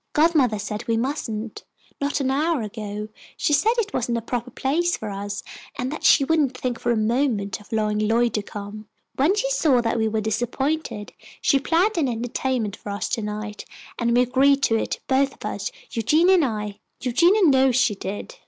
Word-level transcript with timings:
"Godmother 0.13 0.57
said 0.57 0.87
we 0.87 0.97
mustn't. 0.97 1.63
Not 2.01 2.19
an 2.19 2.31
hour 2.31 2.63
ago, 2.63 3.09
she 3.37 3.53
said 3.53 3.73
it 3.77 3.93
wasn't 3.93 4.17
a 4.17 4.21
proper 4.23 4.49
place 4.49 4.97
for 4.97 5.11
us, 5.11 5.43
and 5.77 5.91
that 5.91 6.03
she 6.03 6.23
wouldn't 6.23 6.57
think 6.57 6.79
for 6.79 6.91
a 6.91 6.97
moment 6.97 7.59
of 7.61 7.71
allowing 7.71 7.99
Lloyd 7.99 8.33
to 8.33 8.41
come. 8.41 8.87
When 9.17 9.35
she 9.35 9.51
saw 9.51 9.79
that 9.81 9.99
we 9.99 10.07
were 10.07 10.19
disappointed, 10.19 11.13
she 11.39 11.59
planned 11.59 11.99
an 11.99 12.07
entertainment 12.07 12.75
for 12.77 12.89
us 12.89 13.07
to 13.09 13.21
night, 13.21 13.63
and 13.99 14.17
we 14.17 14.23
agreed 14.23 14.63
to 14.63 14.75
it, 14.75 14.99
both 15.07 15.35
of 15.35 15.45
us, 15.45 15.71
Eugenia 15.91 16.33
and 16.33 16.45
I. 16.45 16.79
Eugenia 16.99 17.43
knows 17.45 17.75
she 17.75 17.93
did." 17.93 18.37